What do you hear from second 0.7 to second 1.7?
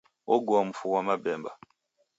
ghwa mabemba.